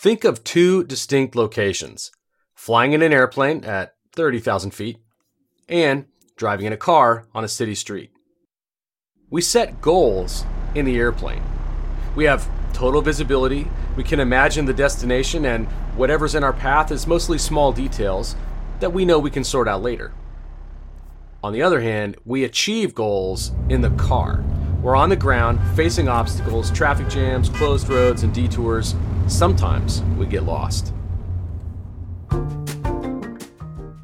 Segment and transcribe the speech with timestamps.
[0.00, 2.10] Think of two distinct locations
[2.54, 4.96] flying in an airplane at 30,000 feet
[5.68, 6.06] and
[6.38, 8.10] driving in a car on a city street.
[9.28, 11.42] We set goals in the airplane.
[12.16, 15.66] We have total visibility, we can imagine the destination, and
[15.98, 18.36] whatever's in our path is mostly small details
[18.78, 20.14] that we know we can sort out later.
[21.44, 24.42] On the other hand, we achieve goals in the car.
[24.80, 28.94] We're on the ground, facing obstacles, traffic jams, closed roads, and detours.
[29.30, 30.92] Sometimes we get lost.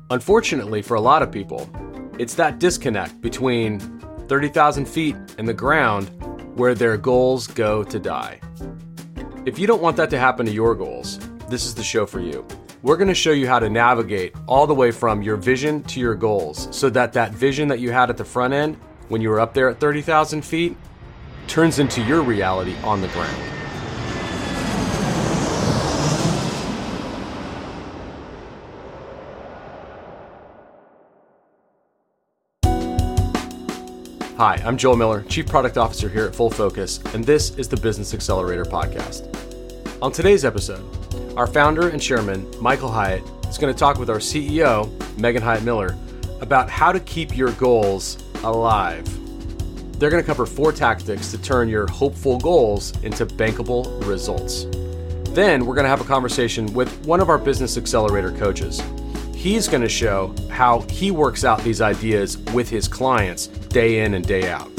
[0.09, 1.69] Unfortunately, for a lot of people,
[2.19, 3.81] it's that disconnect between
[4.29, 6.09] 30,000 feet and the ground
[6.57, 8.41] where their goals go to die.
[9.45, 11.19] If you don't want that to happen to your goals,
[11.51, 12.47] this is the show for you.
[12.83, 16.01] We're going to show you how to navigate all the way from your vision to
[16.01, 18.77] your goals so that that vision that you had at the front end
[19.09, 20.77] when you were up there at 30,000 feet
[21.49, 23.66] turns into your reality on the ground.
[34.39, 37.77] Hi, I'm Joel Miller, Chief Product Officer here at Full Focus, and this is the
[37.79, 39.33] Business Accelerator Podcast.
[40.03, 40.85] On today's episode,
[41.39, 45.63] our founder and chairman, Michael Hyatt, is going to talk with our CEO, Megan Hyatt
[45.63, 45.97] Miller,
[46.43, 49.07] about how to keep your goals alive.
[49.99, 54.67] They're going to cover four tactics to turn your hopeful goals into bankable results.
[55.31, 58.83] Then we're going to have a conversation with one of our Business Accelerator coaches.
[59.47, 64.15] He's going to show how he works out these ideas with his clients day in
[64.15, 64.76] and day out.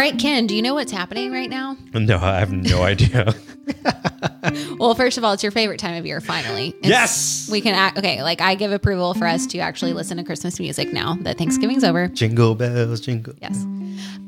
[0.00, 1.76] Right, Ken, do you know what's happening right now?
[1.92, 3.34] No, I have no idea.
[4.78, 6.74] well, first of all, it's your favorite time of year, finally.
[6.78, 7.48] It's, yes!
[7.52, 10.58] We can act, okay, like I give approval for us to actually listen to Christmas
[10.58, 12.08] music now that Thanksgiving's over.
[12.08, 13.34] Jingle bells, jingle.
[13.40, 13.64] Yes.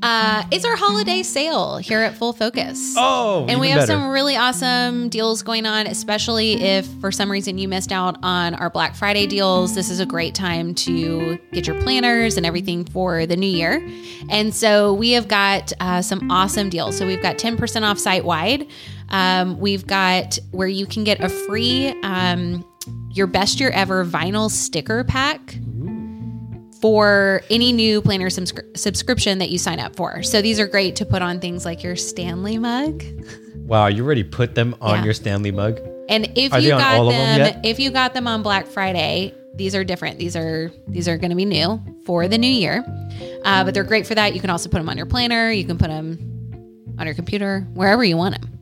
[0.02, 2.94] Uh, it's our holiday sale here at Full Focus.
[2.96, 3.92] Oh, and we have better.
[3.92, 8.54] some really awesome deals going on, especially if for some reason you missed out on
[8.56, 9.76] our Black Friday deals.
[9.76, 13.88] This is a great time to get your planners and everything for the new year.
[14.28, 16.96] And so we have got uh, some awesome deals.
[16.96, 18.66] So we've got 10% off site wide.
[19.10, 22.64] Um, we've got where you can get a free um,
[23.10, 25.58] your best year ever vinyl sticker pack
[26.80, 30.22] for any new planner subscri- subscription that you sign up for.
[30.22, 33.04] So these are great to put on things like your Stanley mug.
[33.56, 35.04] Wow, you already put them on Yeah.
[35.04, 35.78] your Stanley mug?
[36.08, 39.74] And if Are you got them, them if you got them on Black Friday, these
[39.74, 40.18] are different.
[40.18, 42.84] These are these are going to be new for the new year,
[43.44, 44.34] uh, but they're great for that.
[44.34, 45.50] You can also put them on your planner.
[45.50, 48.61] You can put them on your computer, wherever you want them.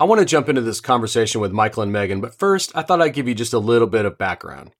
[0.00, 3.02] I want to jump into this conversation with Michael and Megan, but first, I thought
[3.02, 4.70] I'd give you just a little bit of background.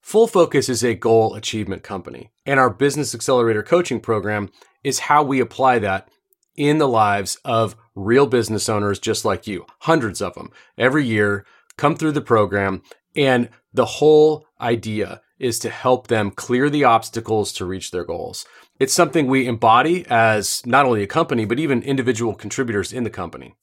[0.00, 4.48] Full Focus is a goal achievement company, and our Business Accelerator coaching program
[4.84, 6.08] is how we apply that
[6.54, 9.66] in the lives of real business owners just like you.
[9.80, 11.44] Hundreds of them every year
[11.76, 12.80] come through the program,
[13.16, 18.46] and the whole idea is to help them clear the obstacles to reach their goals.
[18.78, 23.10] It's something we embody as not only a company, but even individual contributors in the
[23.10, 23.56] company.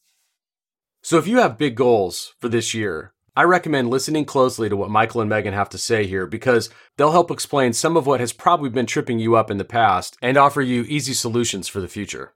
[1.07, 4.89] So if you have big goals for this year, I recommend listening closely to what
[4.89, 8.33] Michael and Megan have to say here because they'll help explain some of what has
[8.33, 11.87] probably been tripping you up in the past and offer you easy solutions for the
[11.87, 12.33] future.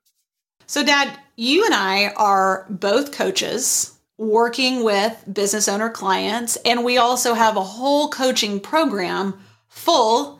[0.68, 6.98] So, Dad, you and I are both coaches working with business owner clients, and we
[6.98, 10.40] also have a whole coaching program full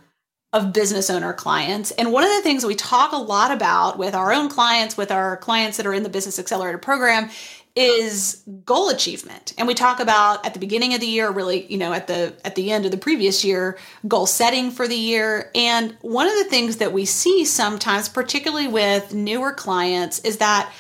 [0.54, 1.92] of business owner clients.
[1.92, 5.12] And one of the things we talk a lot about with our own clients, with
[5.12, 7.30] our clients that are in the Business Accelerator program,
[7.76, 11.78] is goal achievement and we talk about at the beginning of the year really you
[11.78, 13.78] know at the at the end of the previous year
[14.08, 18.68] goal setting for the year and one of the things that we see sometimes particularly
[18.68, 20.72] with newer clients is that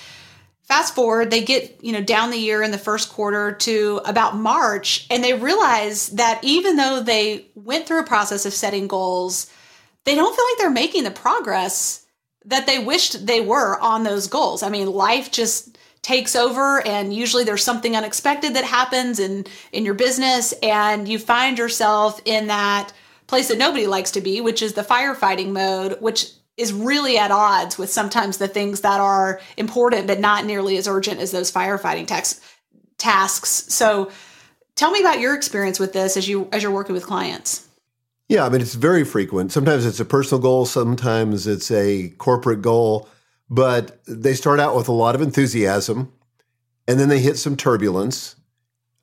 [0.71, 4.37] fast forward, they get, you know, down the year in the first quarter to about
[4.37, 9.51] March, and they realize that even though they went through a process of setting goals,
[10.05, 12.05] they don't feel like they're making the progress
[12.45, 14.63] that they wished they were on those goals.
[14.63, 19.85] I mean, life just takes over and usually there's something unexpected that happens in in
[19.85, 22.91] your business and you find yourself in that
[23.27, 27.31] place that nobody likes to be, which is the firefighting mode, which is really at
[27.31, 31.51] odds with sometimes the things that are important but not nearly as urgent as those
[31.51, 32.41] firefighting tax,
[32.97, 33.65] tasks.
[33.69, 34.11] So
[34.75, 37.67] tell me about your experience with this as you as you're working with clients.
[38.27, 39.51] Yeah, I mean, it's very frequent.
[39.51, 43.09] Sometimes it's a personal goal, sometimes it's a corporate goal,
[43.51, 46.11] but they start out with a lot of enthusiasm
[46.87, 48.37] and then they hit some turbulence,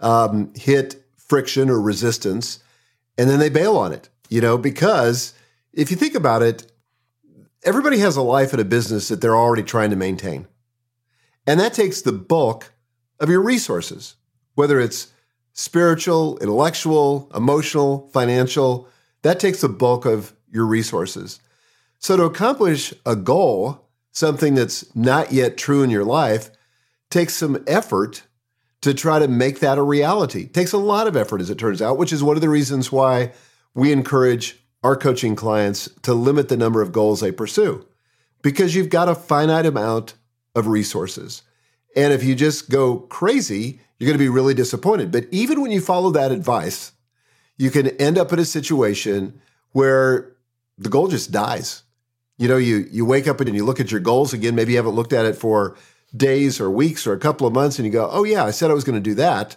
[0.01, 2.59] um, hit friction or resistance,
[3.19, 5.35] and then they bail on it, you know, because
[5.73, 6.73] if you think about it,
[7.63, 10.49] everybody has a life and a business that they're already trying to maintain.
[11.47, 12.73] And that takes the bulk
[13.21, 14.17] of your resources,
[14.55, 15.13] whether it's
[15.53, 18.89] spiritual, intellectual, emotional, financial
[19.23, 21.41] that takes the bulk of your resources.
[21.99, 23.88] So, to accomplish a goal,
[24.19, 26.51] something that's not yet true in your life,
[27.11, 28.23] takes some effort
[28.81, 30.43] to try to make that a reality.
[30.43, 32.49] It takes a lot of effort, as it turns out, which is one of the
[32.49, 33.33] reasons why
[33.75, 37.85] we encourage our coaching clients to limit the number of goals they pursue
[38.43, 40.15] because you've got a finite amount
[40.55, 41.43] of resources.
[41.97, 45.11] And if you just go crazy, you're going to be really disappointed.
[45.11, 46.93] But even when you follow that advice,
[47.57, 49.41] you can end up in a situation
[49.73, 50.37] where
[50.77, 51.83] the goal just dies.
[52.39, 54.55] You know, you you wake up and you look at your goals again.
[54.55, 55.77] Maybe you haven't looked at it for
[56.17, 58.71] days or weeks or a couple of months, and you go, "Oh yeah, I said
[58.71, 59.57] I was going to do that,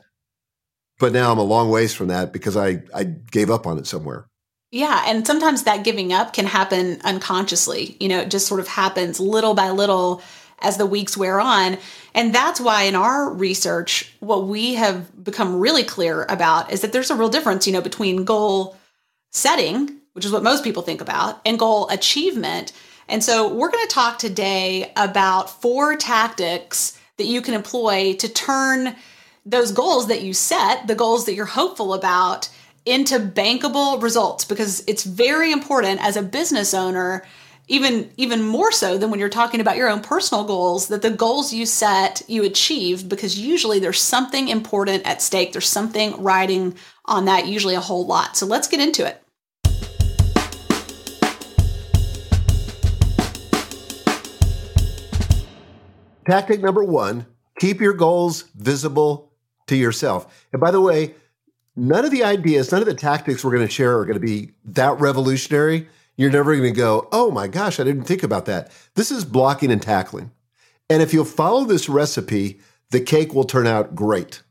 [0.99, 3.87] but now I'm a long ways from that because I I gave up on it
[3.87, 4.27] somewhere."
[4.71, 7.97] Yeah, and sometimes that giving up can happen unconsciously.
[7.99, 10.21] You know, it just sort of happens little by little
[10.61, 11.77] as the weeks wear on.
[12.13, 16.93] And that's why in our research, what we have become really clear about is that
[16.93, 18.77] there's a real difference, you know, between goal
[19.31, 22.73] setting, which is what most people think about, and goal achievement.
[23.07, 28.29] And so we're going to talk today about four tactics that you can employ to
[28.29, 28.95] turn
[29.45, 32.49] those goals that you set, the goals that you're hopeful about,
[32.85, 37.23] into bankable results because it's very important as a business owner
[37.67, 41.11] even even more so than when you're talking about your own personal goals that the
[41.11, 45.51] goals you set you achieve because usually there's something important at stake.
[45.51, 46.75] There's something riding
[47.05, 48.35] on that usually a whole lot.
[48.35, 49.21] So let's get into it
[56.25, 57.25] tactic number 1
[57.59, 59.31] keep your goals visible
[59.67, 61.13] to yourself and by the way
[61.75, 64.25] none of the ideas none of the tactics we're going to share are going to
[64.25, 65.87] be that revolutionary
[66.21, 68.71] you're never going to go, oh my gosh, I didn't think about that.
[68.93, 70.31] This is blocking and tackling.
[70.89, 72.59] And if you'll follow this recipe,
[72.91, 74.43] the cake will turn out great.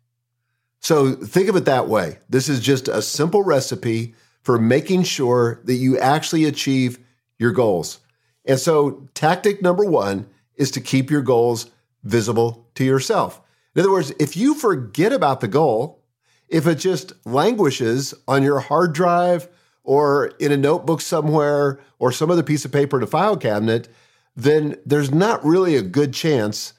[0.81, 2.19] So think of it that way.
[2.29, 6.99] This is just a simple recipe for making sure that you actually achieve
[7.39, 8.01] your goals.
[8.47, 10.27] And so, tactic number one
[10.61, 11.71] is to keep your goals
[12.05, 13.41] visible to yourself.
[13.75, 16.05] In other words, if you forget about the goal,
[16.49, 19.49] if it just languishes on your hard drive
[19.85, 23.89] or in a notebook somewhere or some other piece of paper in a file cabinet,
[24.37, 26.75] then there's not really a good chance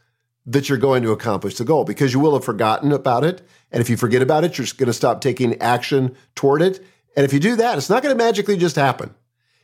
[0.45, 3.41] that you're going to accomplish the goal because you will have forgotten about it.
[3.71, 6.83] And if you forget about it, you're going to stop taking action toward it.
[7.15, 9.13] And if you do that, it's not going to magically just happen.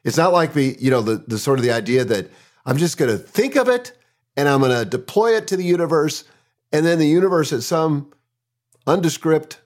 [0.03, 2.31] It's not like the, you know, the, the sort of the idea that
[2.65, 3.97] I'm just going to think of it
[4.38, 6.24] and I'm going to deploy it to the universe.
[6.72, 8.12] And then the universe at some
[8.86, 9.60] undescript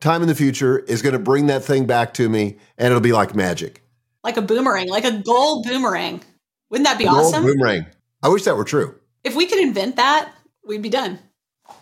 [0.00, 3.00] time in the future is going to bring that thing back to me and it'll
[3.00, 3.82] be like magic.
[4.22, 6.22] Like a boomerang, like a gold boomerang.
[6.68, 7.44] Wouldn't that be a awesome?
[7.44, 7.86] boomerang.
[8.22, 8.94] I wish that were true.
[9.24, 10.32] If we could invent that,
[10.64, 11.18] we'd be done.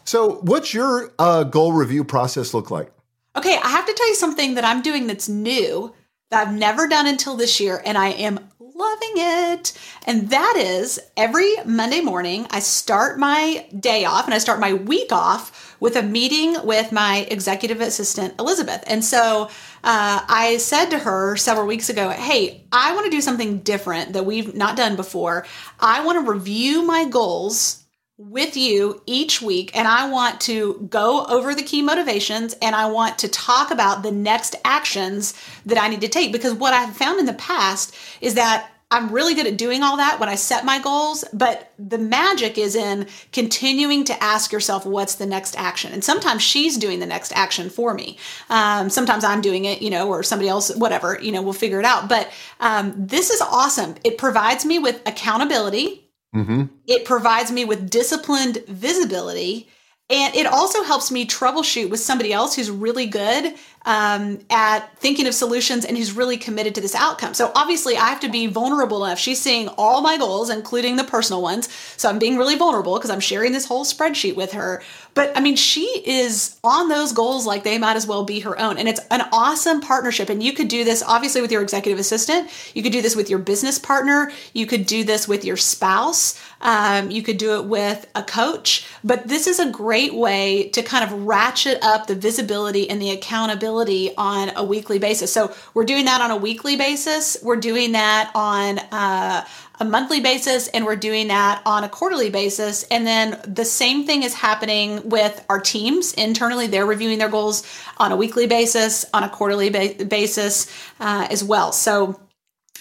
[0.05, 2.93] So, what's your uh, goal review process look like?
[3.37, 5.95] Okay, I have to tell you something that I'm doing that's new
[6.31, 9.79] that I've never done until this year, and I am loving it.
[10.07, 14.75] And that is every Monday morning, I start my day off and I start my
[14.75, 18.83] week off with a meeting with my executive assistant, Elizabeth.
[18.87, 19.45] And so
[19.85, 24.13] uh, I said to her several weeks ago, Hey, I want to do something different
[24.13, 25.47] that we've not done before.
[25.79, 27.85] I want to review my goals
[28.19, 32.91] with you each week and I want to go over the key motivations and I
[32.91, 35.35] want to talk about the next actions
[35.67, 39.13] that I need to take because what I've found in the past is that I'm
[39.13, 42.75] really good at doing all that when I set my goals, but the magic is
[42.75, 45.93] in continuing to ask yourself, what's the next action?
[45.93, 48.17] And sometimes she's doing the next action for me.
[48.49, 51.79] Um, sometimes I'm doing it, you know, or somebody else, whatever, you know, we'll figure
[51.79, 52.09] it out.
[52.09, 53.95] But um, this is awesome.
[54.05, 59.69] It provides me with accountability hmm It provides me with disciplined visibility.
[60.11, 63.55] And it also helps me troubleshoot with somebody else who's really good
[63.85, 67.35] um, at thinking of solutions and who's really committed to this outcome.
[67.35, 69.19] So obviously, I have to be vulnerable enough.
[69.19, 71.69] She's seeing all my goals, including the personal ones.
[71.97, 74.83] So I'm being really vulnerable because I'm sharing this whole spreadsheet with her.
[75.15, 78.59] But I mean, she is on those goals like they might as well be her
[78.59, 78.79] own.
[78.79, 80.29] And it's an awesome partnership.
[80.29, 82.51] And you could do this obviously with your executive assistant.
[82.75, 84.31] You could do this with your business partner.
[84.53, 86.41] You could do this with your spouse.
[86.61, 88.87] Um, you could do it with a coach.
[89.03, 93.11] But this is a great way to kind of ratchet up the visibility and the
[93.11, 95.33] accountability on a weekly basis.
[95.33, 97.37] So we're doing that on a weekly basis.
[97.43, 99.45] We're doing that on uh,
[99.81, 102.83] a monthly basis, and we're doing that on a quarterly basis.
[102.85, 106.67] And then the same thing is happening with our teams internally.
[106.67, 107.63] They're reviewing their goals
[107.99, 110.67] on a weekly basis, on a quarterly ba- basis
[111.01, 111.73] uh, as well.
[111.73, 112.21] So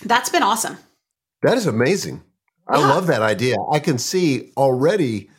[0.03, 0.77] that's been awesome.
[1.41, 2.23] That is amazing.
[2.67, 2.87] I Yeah.
[2.87, 3.55] love that idea.
[3.71, 5.29] I can see already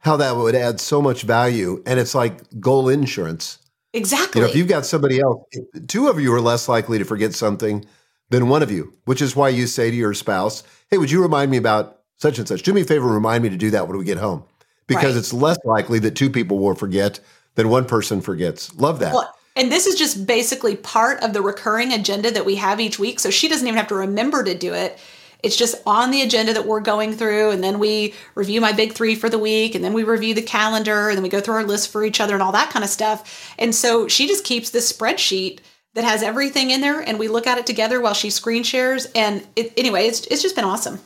[0.00, 1.82] how that would add so much value.
[1.86, 3.58] And it's like goal insurance.
[3.92, 4.40] Exactly.
[4.40, 5.46] You know, if you've got somebody else,
[5.86, 7.84] two of you are less likely to forget something
[8.30, 11.22] than one of you, which is why you say to your spouse, Hey, would you
[11.22, 12.62] remind me about such and such?
[12.62, 14.44] Do me a favor, remind me to do that when we get home.
[14.86, 15.18] Because Right.
[15.18, 17.20] it's less likely that two people will forget
[17.54, 18.74] than one person forgets.
[18.76, 19.12] Love that.
[19.14, 22.98] Well, and this is just basically part of the recurring agenda that we have each
[22.98, 23.18] week.
[23.18, 24.98] So she doesn't even have to remember to do it.
[25.42, 27.50] It's just on the agenda that we're going through.
[27.50, 29.74] And then we review my big three for the week.
[29.74, 31.08] And then we review the calendar.
[31.08, 32.90] And then we go through our list for each other and all that kind of
[32.90, 33.54] stuff.
[33.58, 35.60] And so she just keeps this spreadsheet
[35.94, 37.00] that has everything in there.
[37.00, 39.06] And we look at it together while she screen shares.
[39.14, 40.98] And it, anyway, it's, it's just been awesome.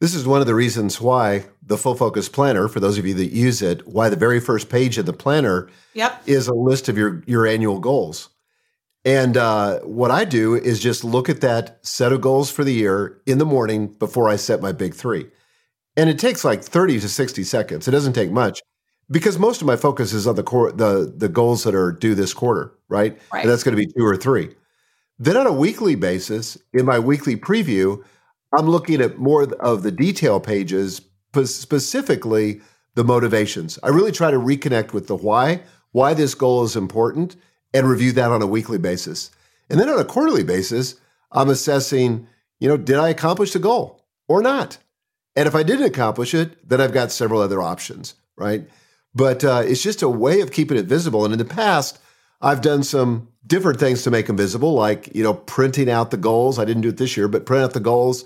[0.00, 3.14] This is one of the reasons why the Full Focus Planner, for those of you
[3.14, 6.22] that use it, why the very first page of the planner Yep.
[6.26, 8.28] is a list of your your annual goals.
[9.04, 12.72] And uh, what I do is just look at that set of goals for the
[12.72, 15.26] year in the morning before I set my big three.
[15.96, 17.86] And it takes like 30 to 60 seconds.
[17.86, 18.62] It doesn't take much
[19.10, 22.14] because most of my focus is on the core, the, the goals that are due
[22.14, 23.18] this quarter, right?
[23.32, 23.42] Right.
[23.42, 24.54] And that's going to be two or three.
[25.18, 28.02] Then on a weekly basis, in my weekly preview,
[28.56, 31.02] I'm looking at more of the detail pages,
[31.44, 32.60] specifically
[32.94, 33.78] the motivations.
[33.82, 37.36] I really try to reconnect with the why, why this goal is important,
[37.74, 39.30] and review that on a weekly basis.
[39.68, 40.94] And then on a quarterly basis,
[41.32, 42.28] I'm assessing,
[42.60, 44.78] you know, did I accomplish the goal or not?
[45.36, 48.68] And if I didn't accomplish it, then I've got several other options, right?
[49.14, 51.24] But uh, it's just a way of keeping it visible.
[51.24, 51.98] And in the past,
[52.40, 56.16] I've done some different things to make them visible, like you know, printing out the
[56.16, 56.58] goals.
[56.58, 58.24] I didn't do it this year, but print out the goals,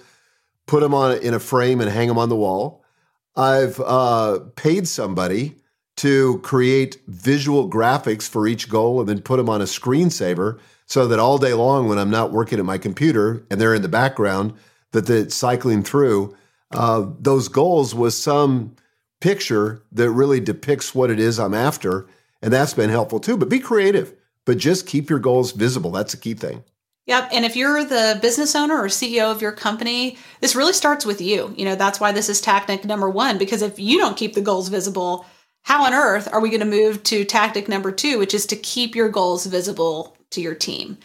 [0.66, 2.84] put them on in a frame, and hang them on the wall.
[3.36, 5.56] I've uh, paid somebody
[5.98, 11.06] to create visual graphics for each goal and then put them on a screensaver so
[11.06, 13.88] that all day long when I'm not working at my computer and they're in the
[13.88, 14.54] background,
[14.92, 16.36] that it's cycling through
[16.70, 18.76] uh, those goals with some
[19.20, 22.06] picture that really depicts what it is I'm after.
[22.42, 23.36] And that's been helpful too.
[23.36, 24.14] But be creative,
[24.44, 25.90] but just keep your goals visible.
[25.90, 26.62] That's the key thing.
[27.06, 27.30] Yep.
[27.32, 31.22] And if you're the business owner or CEO of your company, this really starts with
[31.22, 31.54] you.
[31.56, 34.42] You know, that's why this is tactic number one, because if you don't keep the
[34.42, 35.24] goals visible,
[35.68, 38.56] how on earth are we going to move to tactic number two, which is to
[38.56, 40.96] keep your goals visible to your team?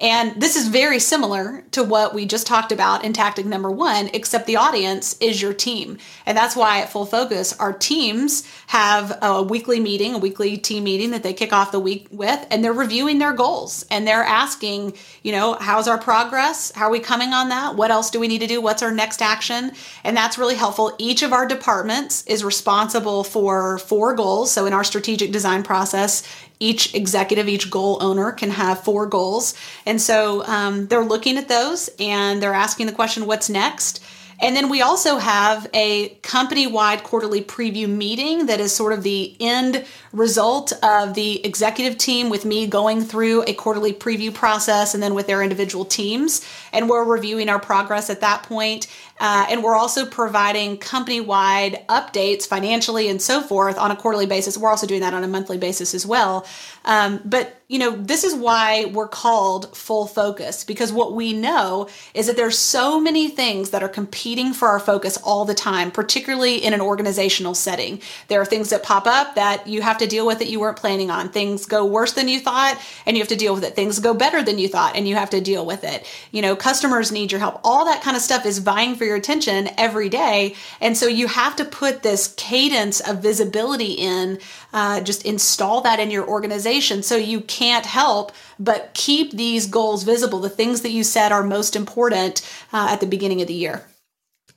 [0.00, 4.08] And this is very similar to what we just talked about in tactic number one,
[4.14, 5.98] except the audience is your team.
[6.24, 10.84] And that's why at Full Focus, our teams have a weekly meeting, a weekly team
[10.84, 14.24] meeting that they kick off the week with, and they're reviewing their goals and they're
[14.24, 16.72] asking, you know, how's our progress?
[16.72, 17.76] How are we coming on that?
[17.76, 18.62] What else do we need to do?
[18.62, 19.72] What's our next action?
[20.02, 20.94] And that's really helpful.
[20.98, 24.50] Each of our departments is responsible for four goals.
[24.50, 26.22] So in our strategic design process,
[26.60, 29.54] each executive, each goal owner can have four goals.
[29.86, 34.02] And so um, they're looking at those and they're asking the question, what's next?
[34.40, 39.02] And then we also have a company wide quarterly preview meeting that is sort of
[39.02, 44.94] the end result of the executive team with me going through a quarterly preview process
[44.94, 46.44] and then with their individual teams.
[46.72, 48.86] And we're reviewing our progress at that point.
[49.20, 54.24] Uh, and we're also providing company wide updates financially and so forth on a quarterly
[54.24, 54.56] basis.
[54.56, 56.46] We're also doing that on a monthly basis as well.
[56.84, 61.88] Um, but you know, this is why we're called full focus because what we know
[62.14, 65.92] is that there's so many things that are competing for our focus all the time,
[65.92, 68.00] particularly in an organizational setting.
[68.26, 70.78] There are things that pop up that you have to deal with that you weren't
[70.78, 71.28] planning on.
[71.28, 73.76] Things go worse than you thought and you have to deal with it.
[73.76, 76.04] Things go better than you thought and you have to deal with it.
[76.32, 77.60] You know, customers need your help.
[77.62, 80.56] All that kind of stuff is vying for your attention every day.
[80.80, 84.40] And so you have to put this cadence of visibility in,
[84.72, 90.02] uh, just install that in your organization so you can't help but keep these goals
[90.02, 93.54] visible, the things that you said are most important uh, at the beginning of the
[93.54, 93.86] year.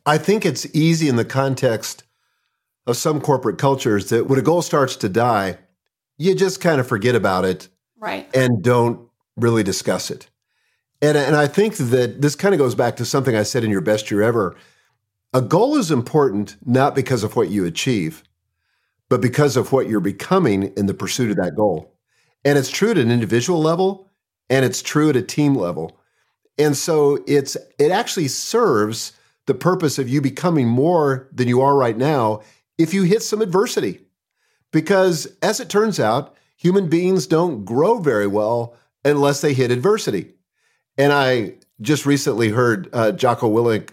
[0.06, 2.04] I think it's easy in the context
[2.86, 5.58] of some corporate cultures that when a goal starts to die,
[6.18, 8.30] you just kind of forget about it Right.
[8.36, 10.30] and don't really discuss it.
[11.02, 13.72] And, and I think that this kind of goes back to something I said in
[13.72, 14.56] your best year ever.
[15.34, 18.24] A goal is important not because of what you achieve,
[19.14, 21.96] but because of what you're becoming in the pursuit of that goal.
[22.44, 24.10] And it's true at an individual level
[24.50, 26.00] and it's true at a team level.
[26.58, 29.12] And so it's it actually serves
[29.46, 32.42] the purpose of you becoming more than you are right now
[32.80, 34.00] if you hit some adversity.
[34.72, 40.34] Because as it turns out, human beings don't grow very well unless they hit adversity.
[40.98, 43.92] And I just recently heard uh, Jocko Willink,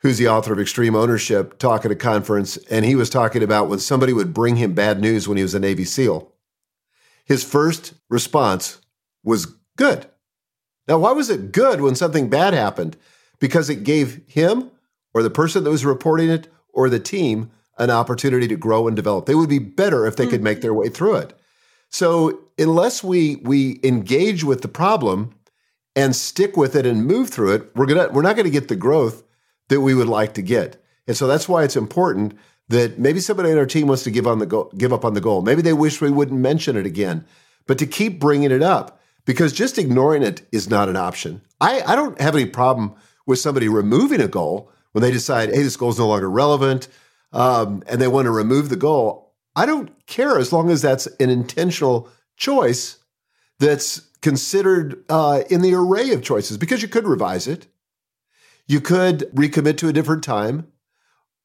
[0.00, 3.68] who's the author of Extreme Ownership, talk at a conference, and he was talking about
[3.68, 6.32] when somebody would bring him bad news when he was a Navy SEAL.
[7.24, 8.80] His first response
[9.22, 10.06] was good.
[10.88, 12.96] Now, why was it good when something bad happened?
[13.38, 14.70] Because it gave him
[15.14, 18.96] or the person that was reporting it or the team an opportunity to grow and
[18.96, 19.26] develop.
[19.26, 20.80] They would be better if they could make their mm-hmm.
[20.80, 21.38] way through it.
[21.88, 25.34] So, unless we we engage with the problem
[25.96, 28.68] and stick with it and move through it, we're gonna we're not going to get
[28.68, 29.24] the growth
[29.70, 30.84] that we would like to get.
[31.06, 32.36] And so that's why it's important
[32.68, 35.14] that maybe somebody on our team wants to give on the go- give up on
[35.14, 35.42] the goal.
[35.42, 37.24] Maybe they wish we wouldn't mention it again,
[37.66, 41.40] but to keep bringing it up because just ignoring it is not an option.
[41.60, 42.94] I, I don't have any problem
[43.26, 46.88] with somebody removing a goal when they decide, hey, this goal is no longer relevant,
[47.32, 49.34] um, and they want to remove the goal.
[49.54, 52.98] I don't care as long as that's an intentional choice
[53.60, 57.66] that's considered uh, in the array of choices because you could revise it.
[58.70, 60.68] You could recommit to a different time,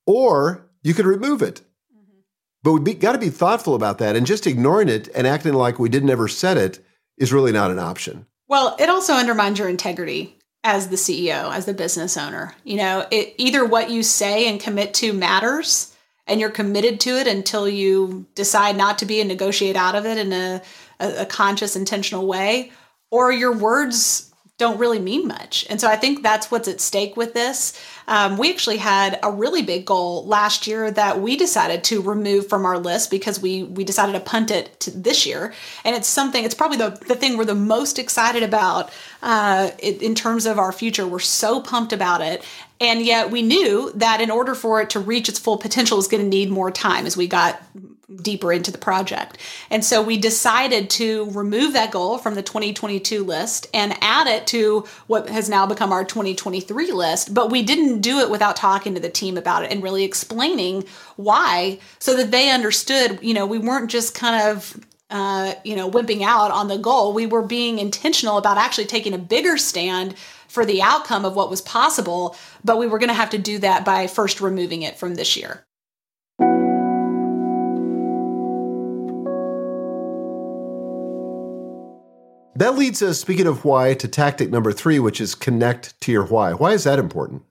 [0.05, 1.61] or you could remove it.
[1.91, 2.19] Mm-hmm.
[2.61, 4.15] But we've got to be thoughtful about that.
[4.15, 6.85] And just ignoring it and acting like we didn't ever set it
[7.17, 8.27] is really not an option.
[8.47, 12.53] Well, it also undermines your integrity as the CEO, as the business owner.
[12.63, 15.95] You know, it either what you say and commit to matters
[16.27, 20.05] and you're committed to it until you decide not to be and negotiate out of
[20.05, 20.61] it in a,
[20.99, 22.71] a, a conscious, intentional way,
[23.09, 25.65] or your words don't really mean much.
[25.69, 27.77] And so I think that's what's at stake with this.
[28.07, 32.47] Um, we actually had a really big goal last year that we decided to remove
[32.47, 35.53] from our list because we we decided to punt it to this year.
[35.83, 36.45] And it's something.
[36.45, 38.91] It's probably the the thing we're the most excited about
[39.25, 41.07] uh, in, terms of our future.
[41.07, 42.45] We're so pumped about it.
[42.79, 46.07] And yet we knew that in order for it to reach its full potential is
[46.07, 47.59] going to need more time as we got
[48.21, 49.39] deeper into the project.
[49.71, 54.45] And so we decided to remove that goal from the 2022 list and add it
[54.47, 57.33] to what has now become our 2023 list.
[57.33, 60.85] But we didn't do it without talking to the team about it and really explaining
[61.15, 65.89] why so that they understood, you know, we weren't just kind of uh, you know,
[65.89, 67.13] wimping out on the goal.
[67.13, 70.15] We were being intentional about actually taking a bigger stand
[70.47, 73.59] for the outcome of what was possible, but we were going to have to do
[73.59, 75.65] that by first removing it from this year.
[82.57, 86.23] That leads us, speaking of why, to tactic number three, which is connect to your
[86.23, 86.53] why.
[86.53, 87.43] Why is that important?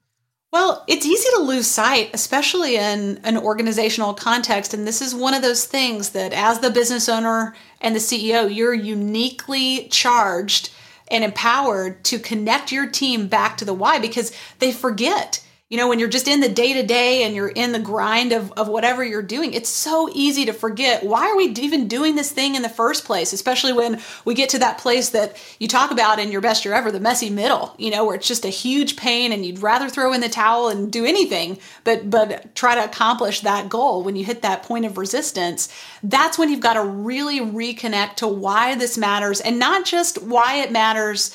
[0.55, 4.73] Well, it's easy to lose sight, especially in an organizational context.
[4.73, 8.55] And this is one of those things that, as the business owner and the CEO,
[8.55, 10.71] you're uniquely charged
[11.09, 15.44] and empowered to connect your team back to the why because they forget.
[15.71, 18.33] You know, when you're just in the day to day and you're in the grind
[18.33, 22.17] of, of whatever you're doing, it's so easy to forget why are we even doing
[22.17, 25.67] this thing in the first place, especially when we get to that place that you
[25.67, 28.45] talk about in your best year ever, the messy middle, you know, where it's just
[28.45, 32.55] a huge pain and you'd rather throw in the towel and do anything but but
[32.55, 35.71] try to accomplish that goal when you hit that point of resistance.
[36.03, 40.57] That's when you've got to really reconnect to why this matters and not just why
[40.57, 41.35] it matters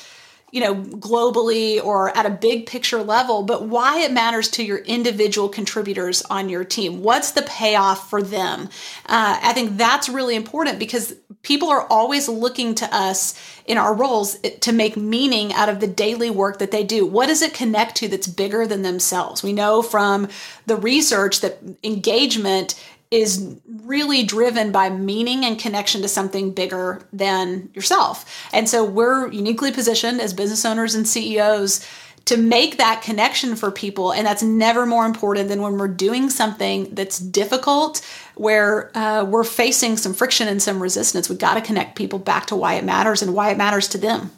[0.50, 4.78] you know, globally or at a big picture level, but why it matters to your
[4.78, 7.02] individual contributors on your team.
[7.02, 8.68] What's the payoff for them?
[9.06, 13.94] Uh, I think that's really important because people are always looking to us in our
[13.94, 17.06] roles to make meaning out of the daily work that they do.
[17.06, 19.42] What does it connect to that's bigger than themselves?
[19.42, 20.28] We know from
[20.66, 22.74] the research that engagement
[23.10, 28.48] is really driven by meaning and connection to something bigger than yourself.
[28.52, 31.84] And so we're uniquely positioned as business owners and CEOs
[32.26, 34.12] to make that connection for people.
[34.12, 39.42] And that's never more important than when we're doing something that's difficult, where uh, we're
[39.42, 41.28] facing some friction and some resistance.
[41.28, 43.98] We've got to connect people back to why it matters and why it matters to
[43.98, 44.30] them.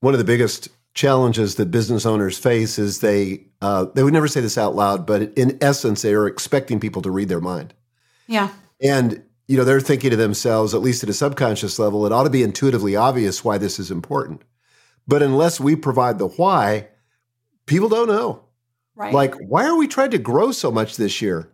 [0.00, 4.28] One of the biggest challenges that business owners face is they uh, they would never
[4.28, 7.74] say this out loud, but in essence, they are expecting people to read their mind.
[8.28, 8.50] Yeah.
[8.80, 12.24] And you know, they're thinking to themselves, at least at a subconscious level, it ought
[12.24, 14.42] to be intuitively obvious why this is important.
[15.08, 16.88] But unless we provide the why,
[17.64, 18.44] people don't know.
[18.94, 19.14] Right.
[19.14, 21.50] Like, why are we trying to grow so much this year?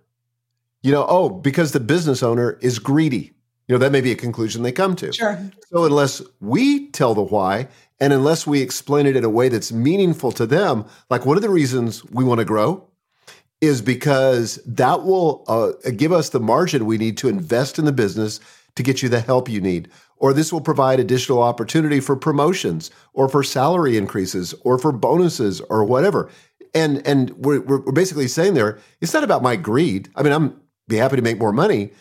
[0.83, 3.33] You know, oh, because the business owner is greedy.
[3.69, 5.13] You know, that may be a conclusion they come to.
[5.13, 5.39] sure.
[5.69, 7.69] So, unless we tell the why
[8.01, 11.43] and unless we explain it in a way that's meaningful to them, like one of
[11.43, 12.89] the reasons we want to grow
[13.65, 17.93] is because that will uh, give us the margin we need to invest in the
[17.93, 18.41] business
[18.77, 19.89] to get you the help you need.
[20.17, 25.61] Or this will provide additional opportunity for promotions or for salary increases or for bonuses
[25.63, 26.31] or whatever.
[26.75, 30.09] And and we're, we're basically saying there, it's not about my greed.
[30.17, 31.93] I mean, I'm be happy to make more money,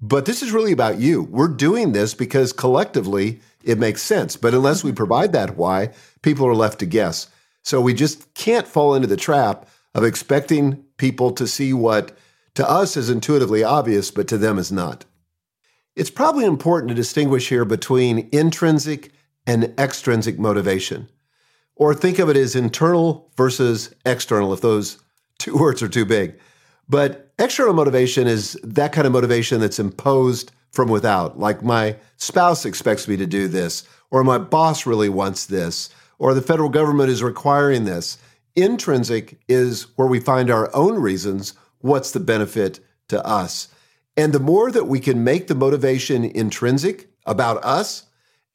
[0.00, 1.24] but this is really about you.
[1.24, 4.36] We're doing this because collectively it makes sense.
[4.36, 5.90] But unless we provide that why,
[6.22, 7.28] people are left to guess.
[7.62, 12.16] So we just can't fall into the trap of expecting people to see what
[12.54, 15.04] to us is intuitively obvious, but to them is not.
[15.96, 19.10] It's probably important to distinguish here between intrinsic
[19.44, 21.08] and extrinsic motivation,
[21.74, 24.98] or think of it as internal versus external if those
[25.38, 26.38] two words are too big.
[26.88, 32.64] But external motivation is that kind of motivation that's imposed from without, like my spouse
[32.64, 33.82] expects me to do this,
[34.12, 38.16] or my boss really wants this, or the federal government is requiring this.
[38.62, 41.54] Intrinsic is where we find our own reasons.
[41.78, 43.68] What's the benefit to us?
[44.16, 48.06] And the more that we can make the motivation intrinsic about us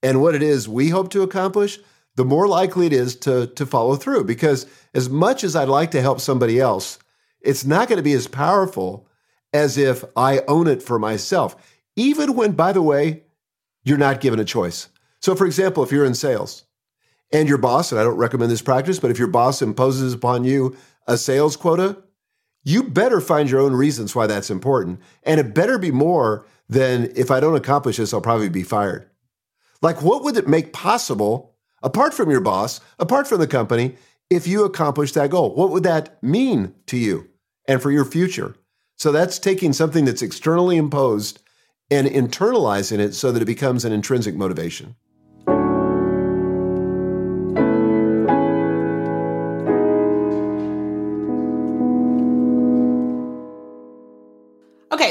[0.01, 1.79] and what it is we hope to accomplish,
[2.15, 4.25] the more likely it is to, to follow through.
[4.25, 6.99] Because as much as I'd like to help somebody else,
[7.39, 9.07] it's not going to be as powerful
[9.53, 11.55] as if I own it for myself,
[11.95, 13.23] even when, by the way,
[13.83, 14.89] you're not given a choice.
[15.21, 16.65] So, for example, if you're in sales
[17.33, 20.43] and your boss, and I don't recommend this practice, but if your boss imposes upon
[20.45, 21.97] you a sales quota,
[22.63, 25.01] you better find your own reasons why that's important.
[25.23, 29.09] And it better be more than if I don't accomplish this, I'll probably be fired.
[29.81, 33.97] Like, what would it make possible, apart from your boss, apart from the company,
[34.29, 35.53] if you accomplish that goal?
[35.55, 37.27] What would that mean to you
[37.67, 38.55] and for your future?
[38.95, 41.41] So that's taking something that's externally imposed
[41.91, 44.95] and internalizing it so that it becomes an intrinsic motivation.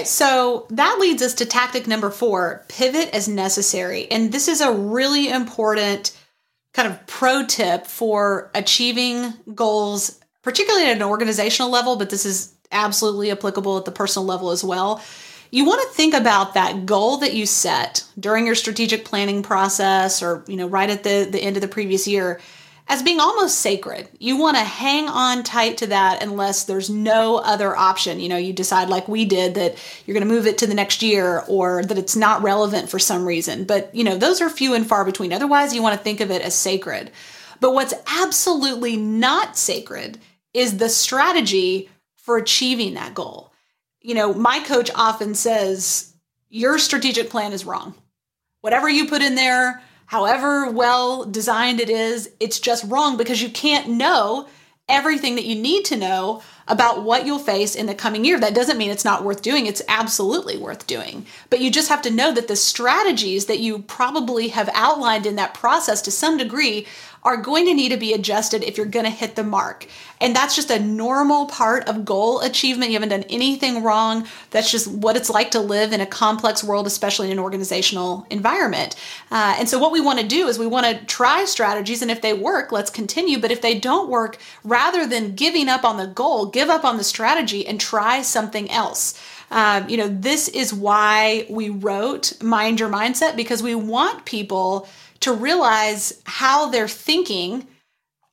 [0.07, 4.11] So that leads us to tactic number four pivot as necessary.
[4.11, 6.17] And this is a really important
[6.75, 12.55] kind of pro tip for achieving goals, particularly at an organizational level, but this is
[12.71, 15.03] absolutely applicable at the personal level as well.
[15.51, 20.23] You want to think about that goal that you set during your strategic planning process
[20.23, 22.41] or, you know, right at the, the end of the previous year
[22.89, 24.09] as being almost sacred.
[24.19, 28.21] You want to hang on tight to that unless there's no other option.
[28.21, 30.75] You know, you decide like we did that you're going to move it to the
[30.75, 33.65] next year or that it's not relevant for some reason.
[33.65, 35.33] But, you know, those are few and far between.
[35.33, 37.11] Otherwise, you want to think of it as sacred.
[37.61, 40.19] But what's absolutely not sacred
[40.53, 43.53] is the strategy for achieving that goal.
[44.01, 46.13] You know, my coach often says,
[46.51, 47.95] your strategic plan is wrong.
[48.61, 49.81] Whatever you put in there,
[50.13, 54.47] however well designed it is, it's just wrong because you can't know
[54.87, 58.39] everything that you need to know about what you'll face in the coming year.
[58.39, 61.27] That doesn't mean it's not worth doing, it's absolutely worth doing.
[61.51, 65.37] But you just have to know that the strategies that you probably have outlined in
[65.37, 66.87] that process to some degree
[67.25, 69.87] are going to need to be adjusted if you're going to hit the mark.
[70.21, 72.91] And that's just a normal part of goal achievement.
[72.91, 74.27] You haven't done anything wrong.
[74.51, 78.27] That's just what it's like to live in a complex world, especially in an organizational
[78.31, 78.97] environment.
[79.31, 82.11] Uh, and so, what we want to do is we want to try strategies, and
[82.11, 83.41] if they work, let's continue.
[83.41, 86.97] But if they don't work, rather than giving up on the goal, give up on
[86.97, 89.21] the strategy and try something else.
[89.51, 94.89] Um, you know, this is why we wrote Mind Your Mindset because we want people
[95.21, 97.67] to realize how their thinking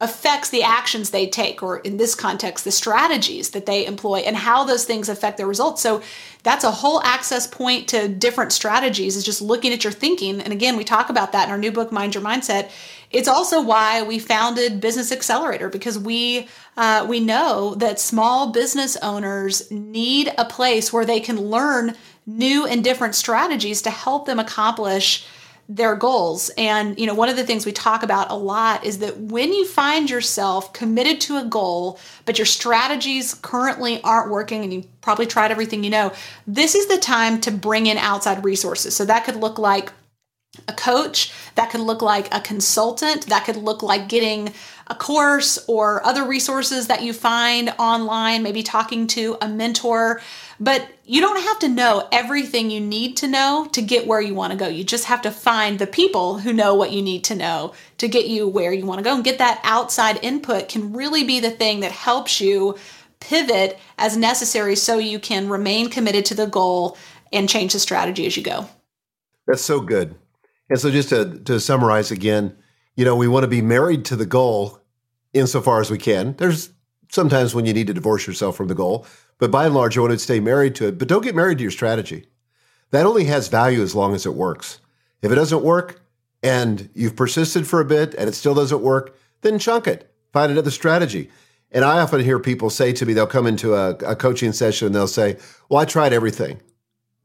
[0.01, 4.37] affects the actions they take, or in this context, the strategies that they employ, and
[4.37, 5.81] how those things affect their results.
[5.81, 6.01] So
[6.41, 10.39] that's a whole access point to different strategies, is just looking at your thinking.
[10.39, 12.71] And again, we talk about that in our new book, Mind Your Mindset.
[13.11, 18.95] It's also why we founded Business Accelerator because we uh, we know that small business
[18.97, 21.95] owners need a place where they can learn
[22.25, 25.25] new and different strategies to help them accomplish
[25.67, 26.49] their goals.
[26.57, 29.53] And, you know, one of the things we talk about a lot is that when
[29.53, 34.83] you find yourself committed to a goal, but your strategies currently aren't working and you
[35.01, 36.11] probably tried everything you know,
[36.47, 38.95] this is the time to bring in outside resources.
[38.95, 39.91] So that could look like
[40.67, 44.53] a coach, that could look like a consultant, that could look like getting
[44.87, 50.21] a course or other resources that you find online, maybe talking to a mentor.
[50.59, 54.33] But you don't have to know everything you need to know to get where you
[54.33, 54.67] want to go.
[54.67, 58.07] You just have to find the people who know what you need to know to
[58.07, 59.15] get you where you want to go.
[59.15, 62.77] And get that outside input can really be the thing that helps you
[63.19, 66.97] pivot as necessary so you can remain committed to the goal
[67.31, 68.67] and change the strategy as you go.
[69.45, 70.15] That's so good.
[70.69, 72.55] And so, just to, to summarize again,
[72.95, 74.79] you know, we want to be married to the goal
[75.33, 76.35] insofar as we can.
[76.37, 76.71] There's
[77.09, 79.05] sometimes when you need to divorce yourself from the goal,
[79.37, 80.97] but by and large, you want to stay married to it.
[80.99, 82.27] But don't get married to your strategy.
[82.91, 84.79] That only has value as long as it works.
[85.21, 86.01] If it doesn't work
[86.43, 90.11] and you've persisted for a bit and it still doesn't work, then chunk it.
[90.33, 91.29] Find another strategy.
[91.71, 94.87] And I often hear people say to me, they'll come into a, a coaching session
[94.87, 95.37] and they'll say,
[95.69, 96.61] Well, I tried everything.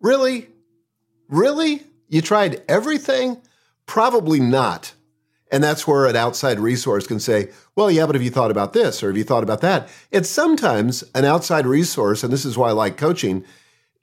[0.01, 0.49] Really?
[1.29, 1.83] Really?
[2.15, 3.43] You tried everything?
[3.87, 4.95] Probably not.
[5.51, 8.73] And that's where an outside resource can say, well, yeah, but have you thought about
[8.73, 9.89] this or have you thought about that?
[10.13, 13.45] It's sometimes an outside resource, and this is why I like coaching.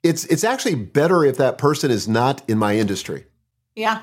[0.02, 3.24] It's it's actually better if that person is not in my industry.
[3.74, 4.02] Yeah.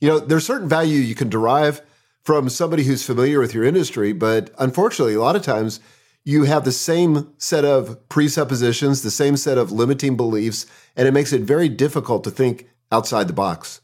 [0.00, 1.80] You know, there's certain value you can derive
[2.24, 5.78] from somebody who's familiar with your industry, but unfortunately, a lot of times
[6.24, 11.14] you have the same set of presuppositions, the same set of limiting beliefs, and it
[11.14, 13.80] makes it very difficult to think outside the box.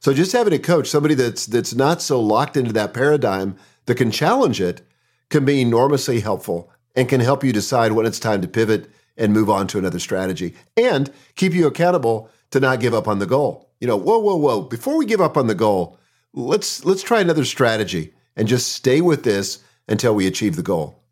[0.00, 3.96] So just having a coach, somebody that's that's not so locked into that paradigm that
[3.96, 4.82] can challenge it,
[5.30, 9.32] can be enormously helpful and can help you decide when it's time to pivot and
[9.32, 13.26] move on to another strategy and keep you accountable to not give up on the
[13.26, 13.70] goal.
[13.80, 15.98] You know, whoa, whoa, whoa, before we give up on the goal,
[16.32, 21.02] let's let's try another strategy and just stay with this until we achieve the goal.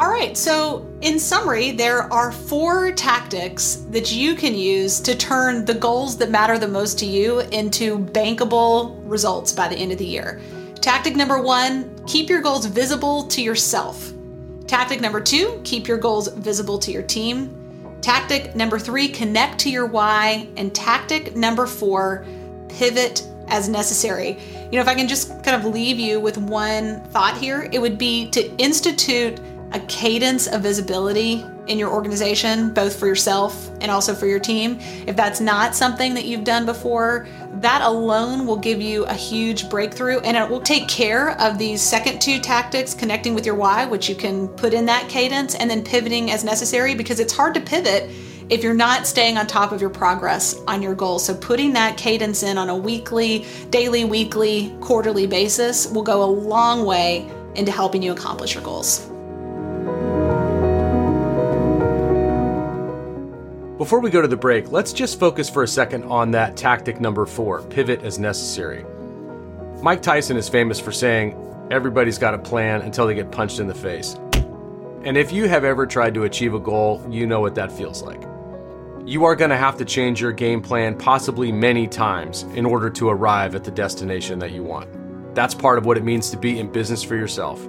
[0.00, 5.64] All right, so in summary, there are four tactics that you can use to turn
[5.64, 9.98] the goals that matter the most to you into bankable results by the end of
[9.98, 10.40] the year.
[10.80, 14.12] Tactic number one keep your goals visible to yourself.
[14.66, 17.54] Tactic number two keep your goals visible to your team.
[18.00, 20.48] Tactic number three connect to your why.
[20.56, 22.26] And tactic number four
[22.68, 24.36] pivot as necessary.
[24.70, 27.78] You know, if I can just kind of leave you with one thought here, it
[27.78, 29.40] would be to institute
[29.72, 34.78] a cadence of visibility in your organization, both for yourself and also for your team.
[35.06, 39.68] If that's not something that you've done before, that alone will give you a huge
[39.68, 43.84] breakthrough and it will take care of these second two tactics connecting with your why,
[43.84, 47.54] which you can put in that cadence, and then pivoting as necessary because it's hard
[47.54, 48.10] to pivot
[48.48, 51.24] if you're not staying on top of your progress on your goals.
[51.24, 56.30] So, putting that cadence in on a weekly, daily, weekly, quarterly basis will go a
[56.30, 59.10] long way into helping you accomplish your goals.
[63.78, 67.00] Before we go to the break, let's just focus for a second on that tactic
[67.00, 68.84] number four pivot as necessary.
[69.80, 71.36] Mike Tyson is famous for saying,
[71.70, 74.16] Everybody's got a plan until they get punched in the face.
[75.04, 78.02] And if you have ever tried to achieve a goal, you know what that feels
[78.02, 78.20] like.
[79.06, 82.90] You are going to have to change your game plan possibly many times in order
[82.90, 84.88] to arrive at the destination that you want.
[85.36, 87.64] That's part of what it means to be in business for yourself.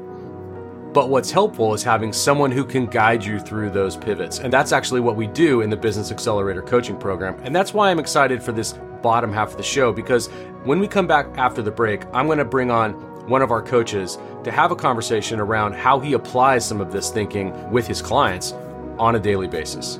[0.94, 4.40] But what's helpful is having someone who can guide you through those pivots.
[4.40, 7.40] And that's actually what we do in the Business Accelerator coaching program.
[7.44, 10.28] And that's why I'm excited for this bottom half of the show because
[10.64, 12.94] when we come back after the break, I'm going to bring on
[13.30, 17.12] one of our coaches to have a conversation around how he applies some of this
[17.12, 18.54] thinking with his clients
[18.98, 20.00] on a daily basis.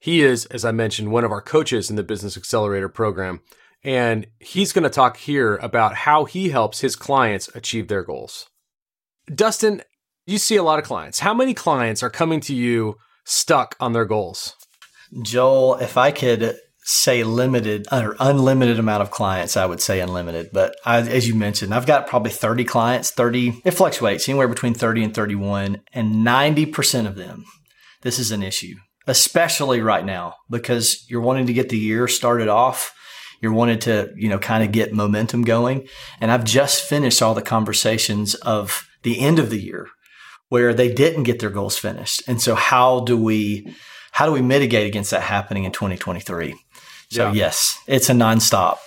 [0.00, 3.40] He is, as I mentioned, one of our coaches in the Business Accelerator program,
[3.84, 8.48] and he's going to talk here about how he helps his clients achieve their goals.
[9.32, 9.82] Dustin,
[10.26, 11.20] you see a lot of clients.
[11.20, 14.54] How many clients are coming to you stuck on their goals?
[15.22, 20.50] Joel, if I could say limited or unlimited amount of clients, I would say unlimited.
[20.52, 24.74] But I, as you mentioned, I've got probably 30 clients, 30, it fluctuates anywhere between
[24.74, 25.82] 30 and 31.
[25.92, 27.44] And 90% of them,
[28.02, 32.48] this is an issue, especially right now, because you're wanting to get the year started
[32.48, 32.94] off.
[33.40, 35.88] You're wanting to, you know, kind of get momentum going.
[36.20, 39.88] And I've just finished all the conversations of the end of the year
[40.50, 42.22] where they didn't get their goals finished.
[42.28, 43.74] And so how do we,
[44.12, 46.54] how do we mitigate against that happening in 2023?
[47.10, 47.32] So Yeah.
[47.32, 48.78] yes, it's a nonstop.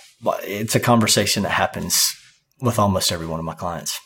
[0.44, 2.14] It's a conversation that happens
[2.60, 3.98] with almost every one of my clients.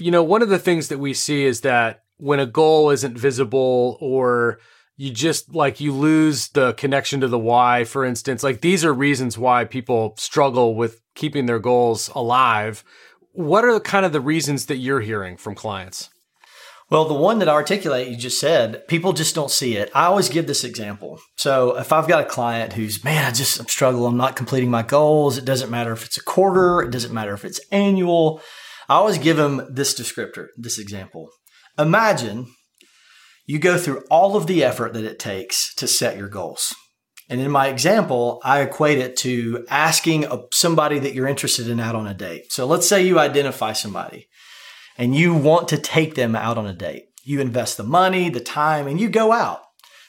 [0.00, 3.16] You know, one of the things that we see is that when a goal isn't
[3.16, 4.58] visible or
[5.00, 8.92] you just like you lose the connection to the why, for instance, like these are
[8.92, 12.84] reasons why people struggle with keeping their goals alive.
[13.32, 16.10] What are the kind of the reasons that you're hearing from clients?
[16.90, 19.90] Well, the one that I articulate, you just said, people just don't see it.
[19.94, 21.18] I always give this example.
[21.36, 24.82] So if I've got a client who's, man, I just I'm I'm not completing my
[24.82, 25.38] goals.
[25.38, 28.42] It doesn't matter if it's a quarter, it doesn't matter if it's annual.
[28.86, 31.30] I always give them this descriptor, this example.
[31.78, 32.48] Imagine
[33.50, 36.72] you go through all of the effort that it takes to set your goals.
[37.28, 41.96] And in my example, I equate it to asking somebody that you're interested in out
[41.96, 42.52] on a date.
[42.52, 44.28] So let's say you identify somebody
[44.96, 47.06] and you want to take them out on a date.
[47.24, 49.62] You invest the money, the time, and you go out.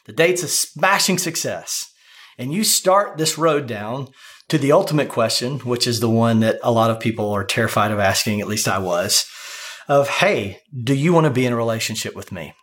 [0.06, 1.91] The date's a smashing success.
[2.38, 4.10] And you start this road down
[4.49, 7.89] to the ultimate question, which is the one that a lot of people are terrified
[7.89, 9.25] of asking, at least I was,
[9.88, 12.54] of, hey, do you want to be in a relationship with me?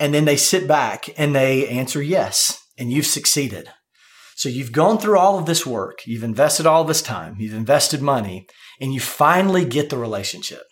[0.00, 3.68] And then they sit back and they answer yes, and you've succeeded.
[4.34, 8.00] So you've gone through all of this work, you've invested all this time, you've invested
[8.00, 8.46] money,
[8.80, 10.62] and you finally get the relationship.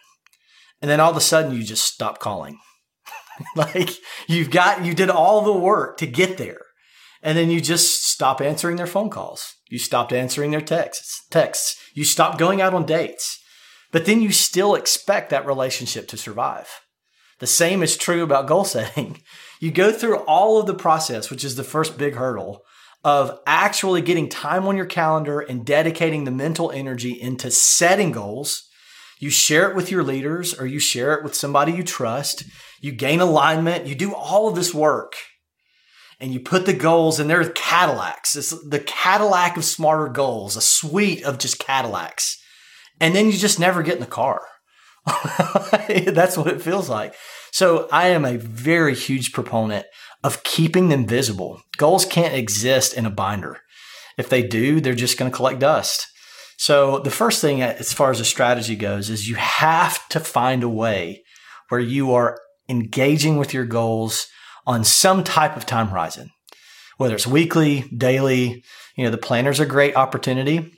[0.81, 2.59] And then all of a sudden you just stop calling.
[3.55, 3.91] like
[4.27, 6.63] you've got, you did all the work to get there.
[7.23, 9.45] And then you just stop answering their phone calls.
[9.69, 11.77] You stopped answering their texts, texts.
[11.95, 13.39] You stop going out on dates.
[13.93, 16.69] But then you still expect that relationship to survive.
[17.41, 19.21] The same is true about goal setting.
[19.61, 22.63] You go through all of the process, which is the first big hurdle
[23.03, 28.69] of actually getting time on your calendar and dedicating the mental energy into setting goals.
[29.19, 32.45] You share it with your leaders or you share it with somebody you trust.
[32.81, 33.87] You gain alignment.
[33.87, 35.17] You do all of this work
[36.21, 38.37] and you put the goals and they're Cadillacs.
[38.37, 42.41] It's the Cadillac of smarter goals, a suite of just Cadillacs.
[43.01, 44.43] And then you just never get in the car.
[45.89, 47.15] That's what it feels like.
[47.51, 49.87] So I am a very huge proponent
[50.23, 51.63] of keeping them visible.
[51.77, 53.61] Goals can't exist in a binder.
[54.17, 56.07] If they do, they're just going to collect dust.
[56.57, 60.63] So the first thing as far as a strategy goes is you have to find
[60.63, 61.23] a way
[61.69, 64.27] where you are engaging with your goals
[64.67, 66.31] on some type of time horizon,
[66.97, 68.65] whether it's weekly, daily,
[68.97, 70.73] you know, the planner's a great opportunity,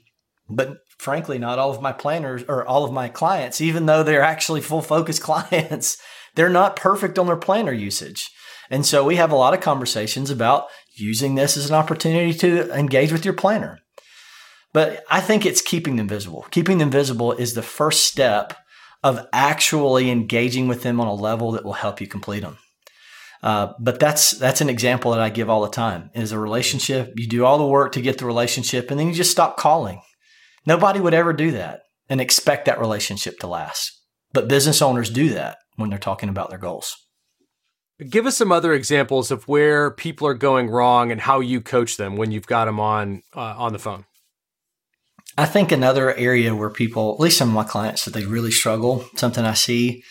[0.48, 4.22] but frankly, not all of my planners or all of my clients, even though they're
[4.22, 5.96] actually full focus clients,
[6.34, 8.30] they're not perfect on their planner usage.
[8.68, 12.70] And so we have a lot of conversations about using this as an opportunity to
[12.78, 13.80] engage with your planner.
[14.72, 16.46] But I think it's keeping them visible.
[16.50, 18.56] Keeping them visible is the first step
[19.02, 22.58] of actually engaging with them on a level that will help you complete them.
[23.42, 26.10] Uh, but that's that's an example that I give all the time.
[26.12, 27.14] Is a relationship.
[27.16, 30.02] You do all the work to get the relationship, and then you just stop calling.
[30.66, 33.92] Nobody would ever do that and expect that relationship to last.
[34.33, 36.94] But business owners do that when they're talking about their goals.
[38.09, 41.97] Give us some other examples of where people are going wrong and how you coach
[41.97, 44.07] them when you've got them on uh, on the phone.
[45.37, 48.51] I think another area where people, at least some of my clients, that they really
[48.51, 50.03] struggle, something I see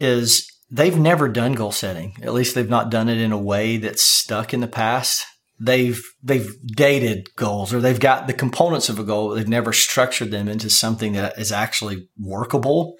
[0.00, 2.16] is they've never done goal setting.
[2.22, 5.24] At least they've not done it in a way that's stuck in the past.
[5.60, 9.72] They've they've dated goals or they've got the components of a goal, but they've never
[9.72, 12.96] structured them into something that is actually workable.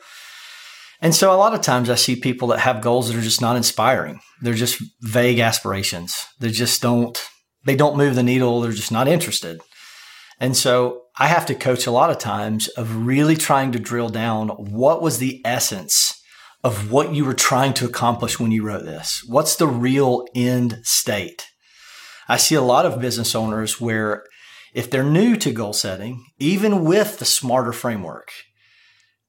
[1.01, 3.41] And so a lot of times I see people that have goals that are just
[3.41, 4.21] not inspiring.
[4.41, 6.17] They're just vague aspirations.
[6.39, 7.21] They just don't
[7.65, 8.61] they don't move the needle.
[8.61, 9.61] They're just not interested.
[10.39, 14.09] And so I have to coach a lot of times of really trying to drill
[14.09, 16.21] down what was the essence
[16.63, 19.23] of what you were trying to accomplish when you wrote this.
[19.27, 21.47] What's the real end state?
[22.29, 24.25] I see a lot of business owners where
[24.72, 28.31] if they're new to goal setting, even with the smarter framework,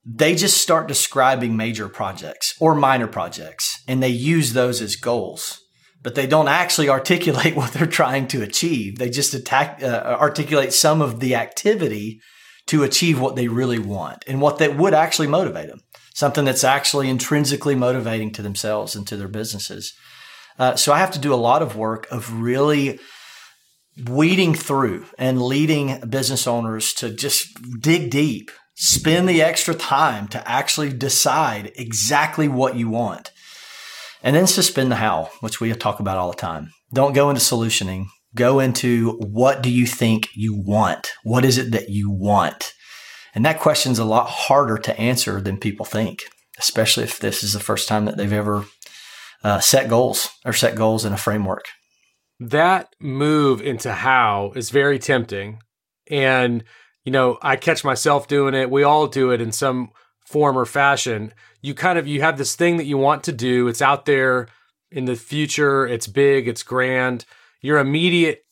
[0.05, 5.61] they just start describing major projects or minor projects and they use those as goals
[6.03, 8.99] but they don't actually articulate what they're trying to achieve.
[8.99, 12.21] They just attack, uh, articulate some of the activity
[12.67, 15.81] to achieve what they really want and what that would actually motivate them
[16.15, 19.93] something that's actually intrinsically motivating to themselves and to their businesses
[20.59, 22.99] uh, so i have to do a lot of work of really
[24.09, 27.47] weeding through and leading business owners to just
[27.81, 33.31] dig deep spend the extra time to actually decide exactly what you want.
[34.21, 36.71] And then suspend the how, which we talk about all the time.
[36.93, 38.05] Don't go into solutioning.
[38.33, 41.09] Go into what do you think you want?
[41.23, 42.73] What is it that you want?
[43.33, 46.23] And that question's a lot harder to answer than people think,
[46.57, 48.65] especially if this is the first time that they've ever
[49.43, 51.65] uh, set goals or set goals in a framework.
[52.39, 55.59] That move into how is very tempting.
[56.09, 56.63] And
[57.05, 58.71] you know, I catch myself doing it.
[58.71, 59.91] We all do it in some
[60.25, 61.33] form or fashion.
[61.61, 63.67] You kind of you have this thing that you want to do.
[63.67, 64.47] It's out there
[64.91, 65.85] in the future.
[65.85, 66.47] It's big.
[66.47, 67.25] It's grand.
[67.61, 68.43] Your immediate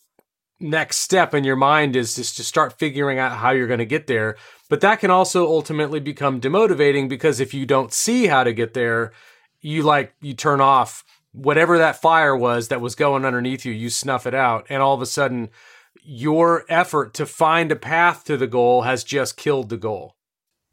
[0.60, 3.86] next step in your mind is just to start figuring out how you're going to
[3.86, 4.38] get there.
[4.70, 8.74] But that can also ultimately become demotivating because if you don't see how to get
[8.74, 9.12] there,
[9.64, 13.72] you like you turn off whatever that fire was that was going underneath you.
[13.72, 15.50] You snuff it out, and all of a sudden
[16.06, 20.16] your effort to find a path to the goal has just killed the goal.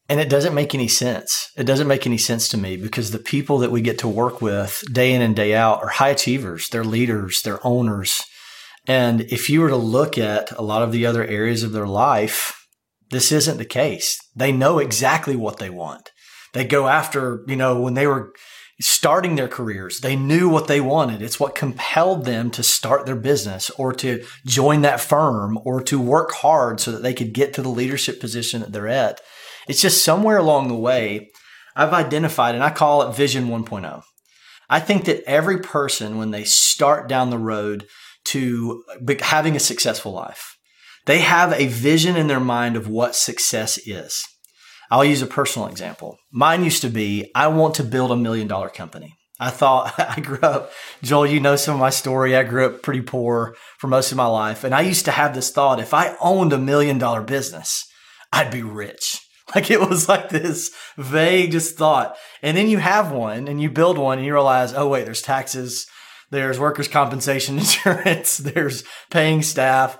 [0.09, 1.53] And it doesn't make any sense.
[1.57, 4.43] It doesn't make any sense to me because the people that we get to work
[4.43, 6.68] with day in and day out are high achievers.
[6.68, 8.24] They're leaders, they're owners.
[8.88, 11.86] And if you were to look at a lot of the other areas of their
[11.86, 12.66] life,
[13.11, 14.18] this isn't the case.
[14.34, 16.11] They know exactly what they want.
[16.55, 18.32] They go after, you know, when they were
[18.81, 20.01] starting their careers.
[20.01, 21.20] They knew what they wanted.
[21.22, 26.01] It's what compelled them to start their business or to join that firm or to
[26.01, 29.20] work hard so that they could get to the leadership position that they're at.
[29.68, 31.31] It's just somewhere along the way,
[31.76, 34.03] I've identified, and I call it Vision 1.0.
[34.68, 37.87] I think that every person, when they start down the road
[38.26, 38.83] to
[39.20, 40.57] having a successful life,
[41.07, 44.22] they have a vision in their mind of what success is.
[44.91, 46.18] I'll use a personal example.
[46.32, 49.16] Mine used to be I want to build a million dollar company.
[49.38, 50.72] I thought I grew up,
[51.03, 52.36] Joel, you know some of my story.
[52.36, 54.64] I grew up pretty poor for most of my life.
[54.64, 57.86] And I used to have this thought if I owned a million dollar business,
[58.32, 59.18] I'd be rich.
[59.53, 62.16] Like it was like this vague just thought.
[62.41, 65.22] And then you have one and you build one and you realize, oh, wait, there's
[65.22, 65.88] taxes,
[66.30, 69.99] there's workers' compensation insurance, there's paying staff.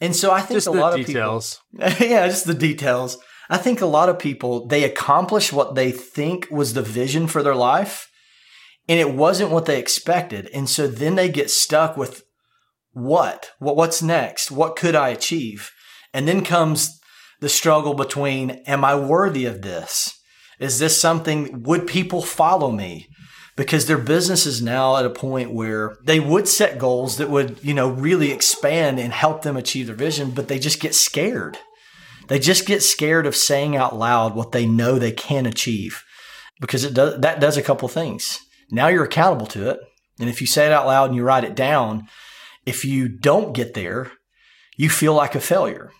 [0.00, 1.60] And so I think just a lot details.
[1.78, 3.18] of people, yeah, just the details.
[3.48, 7.42] I think a lot of people, they accomplish what they think was the vision for
[7.42, 8.08] their life
[8.88, 10.48] and it wasn't what they expected.
[10.52, 12.24] And so then they get stuck with
[12.92, 13.50] what?
[13.58, 14.50] What what's next?
[14.50, 15.70] What could I achieve?
[16.14, 16.98] And then comes
[17.40, 20.18] the struggle between am I worthy of this?
[20.58, 23.08] Is this something would people follow me?
[23.56, 27.58] Because their business is now at a point where they would set goals that would,
[27.62, 31.58] you know, really expand and help them achieve their vision, but they just get scared.
[32.28, 36.02] They just get scared of saying out loud what they know they can achieve
[36.60, 38.40] because it does, that does a couple things.
[38.70, 39.80] Now you're accountable to it.
[40.18, 42.08] And if you say it out loud and you write it down,
[42.64, 44.10] if you don't get there,
[44.76, 45.92] you feel like a failure.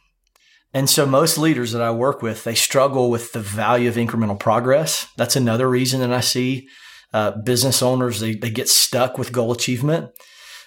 [0.74, 4.38] And so most leaders that I work with, they struggle with the value of incremental
[4.38, 5.08] progress.
[5.16, 6.68] That's another reason that I see
[7.14, 10.10] uh, business owners, they, they get stuck with goal achievement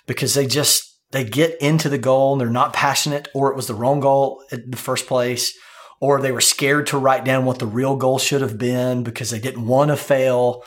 [0.07, 3.67] because they just they get into the goal and they're not passionate, or it was
[3.67, 5.57] the wrong goal in the first place,
[5.99, 9.29] or they were scared to write down what the real goal should have been because
[9.31, 10.63] they didn't want to fail.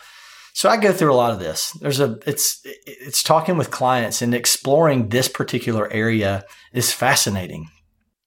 [0.55, 1.73] So I go through a lot of this.
[1.81, 7.69] There's a it's it's talking with clients and exploring this particular area is fascinating.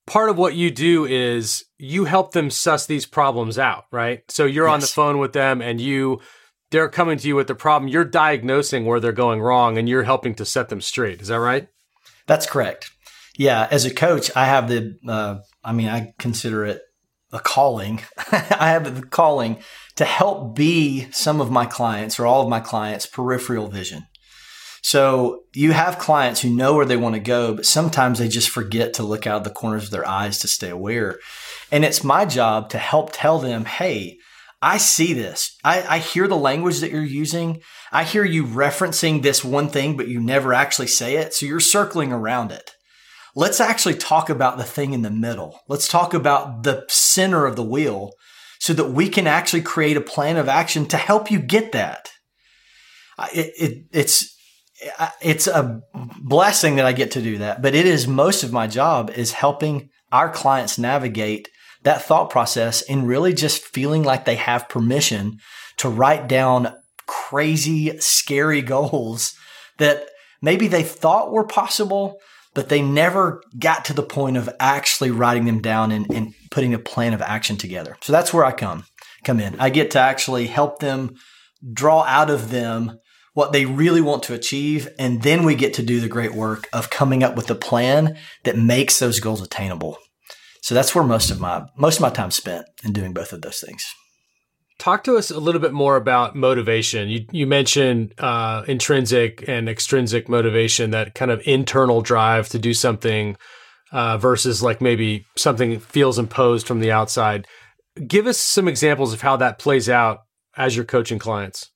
[0.08, 4.24] Part of what you do is you help them suss these problems out, right?
[4.30, 4.74] So you're yes.
[4.74, 6.22] on the phone with them and you
[6.72, 7.90] they're coming to you with the problem.
[7.90, 11.22] You're diagnosing where they're going wrong and you're helping to set them straight.
[11.22, 11.68] Is that right?
[12.28, 12.92] That's correct.
[13.38, 14.98] Yeah, as a coach, I have the.
[15.08, 16.82] Uh, I mean, I consider it
[17.32, 18.02] a calling.
[18.32, 19.58] I have the calling
[19.96, 24.08] to help be some of my clients or all of my clients' peripheral vision.
[24.82, 28.50] So you have clients who know where they want to go, but sometimes they just
[28.50, 31.18] forget to look out the corners of their eyes to stay aware.
[31.72, 34.20] And it's my job to help tell them, hey,
[34.66, 35.56] I see this.
[35.64, 37.62] I, I hear the language that you're using.
[37.92, 41.36] I hear you referencing this one thing, but you never actually say it.
[41.36, 42.72] So you're circling around it.
[43.36, 45.60] Let's actually talk about the thing in the middle.
[45.70, 48.14] Let's talk about the center of the wheel
[48.58, 52.10] so that we can actually create a plan of action to help you get that.
[53.36, 54.36] It, it, it's,
[55.22, 58.66] it's a blessing that I get to do that, but it is most of my
[58.66, 61.50] job is helping our clients navigate
[61.86, 65.40] that thought process and really just feeling like they have permission
[65.78, 66.74] to write down
[67.08, 69.36] crazy, scary goals
[69.78, 70.08] that
[70.42, 72.20] maybe they thought were possible,
[72.54, 76.74] but they never got to the point of actually writing them down and, and putting
[76.74, 77.98] a plan of action together.
[78.02, 78.86] So that's where I come
[79.24, 79.60] come in.
[79.60, 81.16] I get to actually help them
[81.74, 83.00] draw out of them
[83.34, 84.88] what they really want to achieve.
[84.98, 88.18] And then we get to do the great work of coming up with a plan
[88.44, 89.98] that makes those goals attainable.
[90.66, 93.44] So that's where most of my most of my time spent in doing both of
[93.44, 93.86] those things.
[94.80, 97.08] Talk to us a little bit more about motivation.
[97.08, 102.74] You you mentioned uh, intrinsic and extrinsic motivation, that kind of internal drive to do
[102.74, 103.38] something
[103.92, 107.46] uh, versus like maybe something feels imposed from the outside.
[108.08, 110.22] Give us some examples of how that plays out
[110.58, 111.70] as you're coaching clients.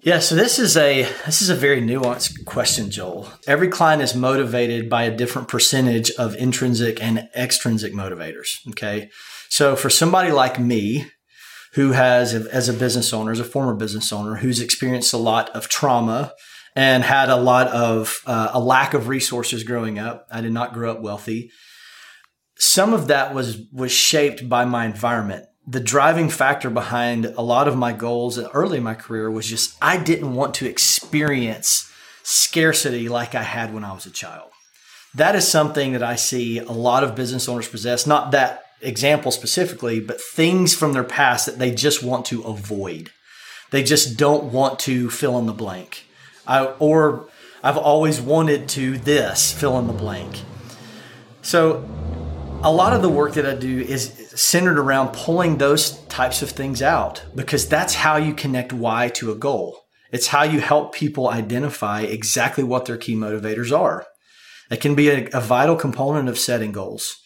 [0.00, 3.28] Yeah, so this is a this is a very nuanced question, Joel.
[3.48, 8.58] Every client is motivated by a different percentage of intrinsic and extrinsic motivators.
[8.68, 9.10] Okay,
[9.48, 11.10] so for somebody like me,
[11.74, 15.50] who has as a business owner, as a former business owner, who's experienced a lot
[15.50, 16.32] of trauma
[16.76, 20.28] and had a lot of uh, a lack of resources growing up.
[20.30, 21.50] I did not grow up wealthy.
[22.56, 27.68] Some of that was was shaped by my environment the driving factor behind a lot
[27.68, 31.92] of my goals early in my career was just I didn't want to experience
[32.22, 34.50] scarcity like I had when I was a child.
[35.14, 39.30] That is something that I see a lot of business owners possess, not that example
[39.30, 43.10] specifically, but things from their past that they just want to avoid.
[43.70, 46.06] They just don't want to fill in the blank.
[46.46, 47.28] I, or
[47.62, 50.40] I've always wanted to this, fill in the blank.
[51.42, 51.86] So
[52.62, 56.50] a lot of the work that I do is centered around pulling those types of
[56.50, 59.80] things out because that's how you connect why to a goal.
[60.12, 64.06] It's how you help people identify exactly what their key motivators are.
[64.70, 67.16] It can be a, a vital component of setting goals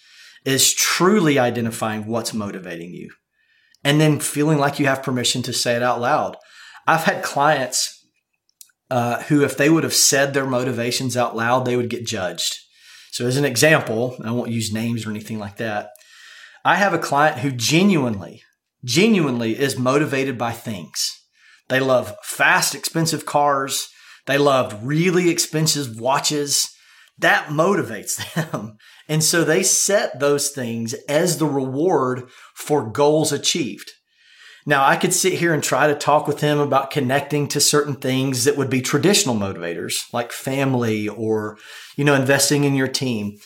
[0.45, 3.11] is truly identifying what's motivating you
[3.85, 6.37] and then feeling like you have permission to say it out loud.
[6.87, 8.07] I've had clients
[8.91, 12.57] uh, who, if they would have said their motivations out loud, they would get judged.
[13.11, 15.91] So, as an example, I won't use names or anything like that.
[16.65, 18.43] I have a client who genuinely,
[18.85, 21.11] genuinely is motivated by things.
[21.69, 23.89] They love fast, expensive cars.
[24.27, 26.73] They love really expensive watches.
[27.19, 28.77] That motivates them.
[29.09, 33.91] And so they set those things as the reward for goals achieved.
[34.65, 37.97] Now, I could sit here and try to talk with him about connecting to certain
[37.97, 41.59] things that would be traditional motivators, like family or,
[41.97, 43.39] you know, investing in your team.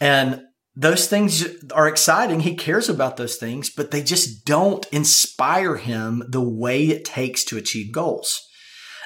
[0.00, 0.42] And
[0.76, 2.40] those things are exciting.
[2.40, 7.44] He cares about those things, but they just don't inspire him the way it takes
[7.44, 8.40] to achieve goals.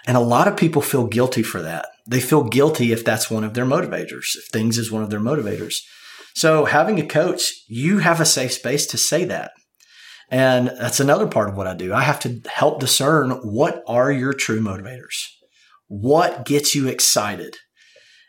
[0.06, 1.86] And a lot of people feel guilty for that.
[2.06, 5.20] They feel guilty if that's one of their motivators, if things is one of their
[5.20, 5.78] motivators.
[6.34, 9.52] So having a coach, you have a safe space to say that.
[10.30, 11.94] And that's another part of what I do.
[11.94, 15.26] I have to help discern what are your true motivators?
[15.86, 17.56] What gets you excited?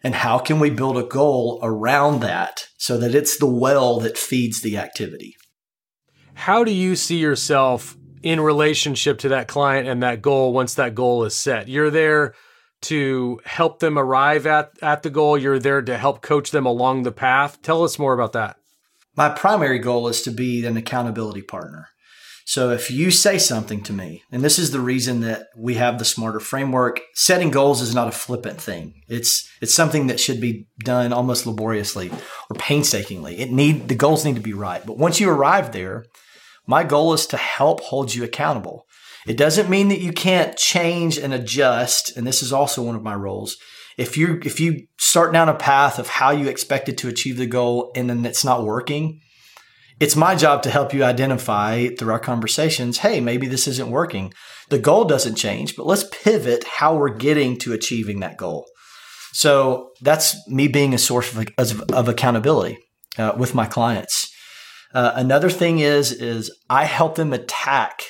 [0.06, 4.20] And how can we build a goal around that so that it's the well that
[4.20, 5.36] feeds the activity?
[6.36, 10.94] How do you see yourself in relationship to that client and that goal once that
[10.94, 11.68] goal is set?
[11.68, 12.36] You're there
[12.82, 17.02] to help them arrive at, at the goal, you're there to help coach them along
[17.02, 17.60] the path.
[17.64, 18.58] Tell us more about that.
[19.18, 21.88] My primary goal is to be an accountability partner.
[22.48, 25.98] So if you say something to me, and this is the reason that we have
[25.98, 29.02] the smarter framework, setting goals is not a flippant thing.
[29.08, 33.40] It's it's something that should be done almost laboriously or painstakingly.
[33.40, 34.86] It need the goals need to be right.
[34.86, 36.06] But once you arrive there,
[36.68, 38.86] my goal is to help hold you accountable.
[39.26, 43.02] It doesn't mean that you can't change and adjust, and this is also one of
[43.02, 43.58] my roles.
[43.98, 47.48] If you if you start down a path of how you expected to achieve the
[47.48, 49.22] goal and then it's not working,
[50.00, 54.34] it's my job to help you identify through our conversations hey, maybe this isn't working.
[54.70, 58.66] The goal doesn't change, but let's pivot how we're getting to achieving that goal.
[59.32, 62.78] So that's me being a source of, of, of accountability
[63.18, 64.32] uh, with my clients.
[64.94, 68.02] Uh, another thing is is I help them attack,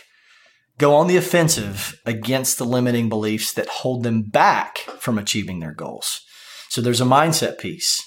[0.78, 5.74] go on the offensive against the limiting beliefs that hold them back from achieving their
[5.74, 6.22] goals.
[6.70, 8.02] So there's a mindset piece.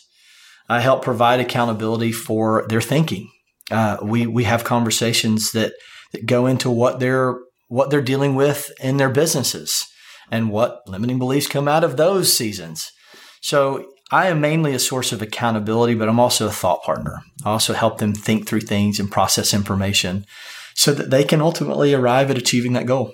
[0.68, 3.30] I help provide accountability for their thinking
[3.70, 5.72] uh, we we have conversations that
[6.12, 7.38] that go into what they're
[7.68, 9.86] what they're dealing with in their businesses
[10.30, 12.90] and what limiting beliefs come out of those seasons.
[13.40, 17.20] So I am mainly a source of accountability, but I'm also a thought partner.
[17.44, 20.24] I also help them think through things and process information
[20.74, 23.12] so that they can ultimately arrive at achieving that goal.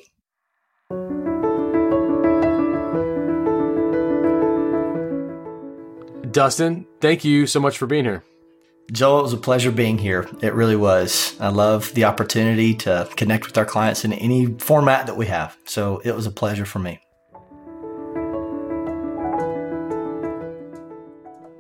[6.31, 8.25] Dustin, thank you so much for being here.
[8.93, 10.29] Joel, it was a pleasure being here.
[10.43, 11.37] It really was.
[11.41, 15.57] I love the opportunity to connect with our clients in any format that we have.
[15.65, 17.01] So it was a pleasure for me.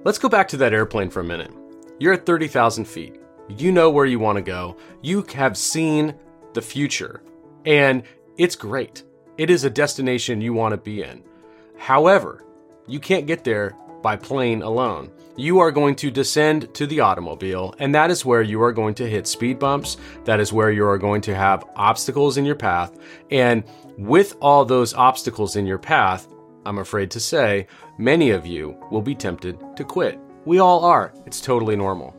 [0.04, 1.50] Let's go back to that airplane for a minute.
[1.98, 3.16] You're at 30,000 feet.
[3.48, 4.76] You know where you want to go.
[5.00, 6.14] You have seen
[6.52, 7.22] the future,
[7.64, 8.02] and
[8.36, 9.02] it's great.
[9.38, 11.24] It is a destination you want to be in.
[11.78, 12.44] However,
[12.86, 15.10] you can't get there by plane alone.
[15.34, 18.94] You are going to descend to the automobile, and that is where you are going
[18.96, 19.96] to hit speed bumps.
[20.24, 22.96] That is where you are going to have obstacles in your path.
[23.30, 23.64] And
[23.96, 26.28] with all those obstacles in your path,
[26.66, 27.66] I'm afraid to say,
[27.98, 30.18] many of you will be tempted to quit.
[30.44, 31.14] We all are.
[31.24, 32.14] It's totally normal.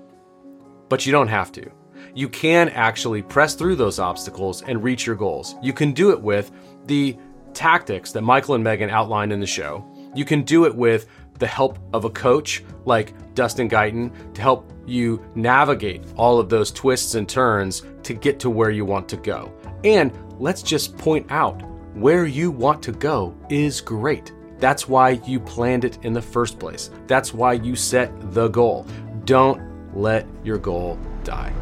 [0.90, 1.72] But you don't have to.
[2.16, 5.56] You can actually press through those obstacles and reach your goals.
[5.62, 6.52] You can do it with
[6.86, 7.16] the
[7.54, 9.86] tactics that Michael and Megan outlined in the show.
[10.16, 11.08] You can do it with
[11.40, 16.72] the help of a coach like Dustin Guyton to help you navigate all of those
[16.72, 19.52] twists and turns to get to where you want to go.
[19.84, 21.62] And let's just point out
[21.96, 24.34] where you want to go is great.
[24.60, 26.90] That's why you planned it in the first place.
[27.08, 28.88] That's why you set the goal.
[29.26, 29.62] Don't
[29.96, 31.54] let your goal die.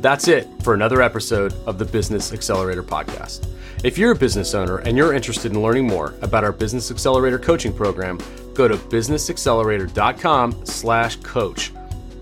[0.00, 3.48] That's it for another episode of the Business Accelerator podcast.
[3.82, 7.38] If you're a business owner and you're interested in learning more about our Business Accelerator
[7.38, 8.20] coaching program,
[8.54, 11.72] go to businessaccelerator.com slash coach.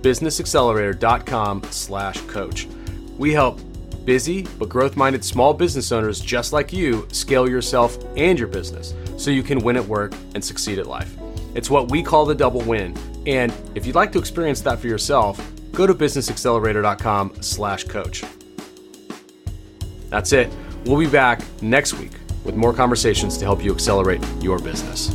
[0.00, 2.66] businessaccelerator.com slash coach.
[3.18, 3.60] We help
[4.06, 9.30] busy but growth-minded small business owners just like you scale yourself and your business so
[9.30, 11.14] you can win at work and succeed at life.
[11.54, 12.96] It's what we call the double win.
[13.26, 15.38] And if you'd like to experience that for yourself,
[15.76, 18.24] go to businessaccelerator.com slash coach.
[20.08, 20.52] That's it.
[20.84, 22.12] We'll be back next week
[22.44, 25.14] with more conversations to help you accelerate your business.